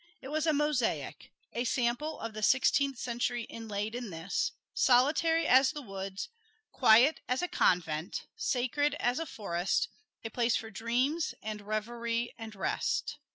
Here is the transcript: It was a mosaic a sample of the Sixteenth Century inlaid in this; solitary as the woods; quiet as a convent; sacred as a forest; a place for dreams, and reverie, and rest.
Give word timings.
It 0.19 0.29
was 0.29 0.47
a 0.47 0.51
mosaic 0.51 1.31
a 1.53 1.63
sample 1.63 2.19
of 2.19 2.33
the 2.33 2.41
Sixteenth 2.41 2.97
Century 2.97 3.43
inlaid 3.43 3.93
in 3.93 4.09
this; 4.09 4.51
solitary 4.73 5.45
as 5.45 5.73
the 5.73 5.81
woods; 5.83 6.27
quiet 6.71 7.19
as 7.29 7.43
a 7.43 7.47
convent; 7.47 8.25
sacred 8.35 8.95
as 8.95 9.19
a 9.19 9.27
forest; 9.27 9.89
a 10.23 10.31
place 10.31 10.55
for 10.55 10.71
dreams, 10.71 11.35
and 11.43 11.61
reverie, 11.61 12.33
and 12.35 12.55
rest. 12.55 13.19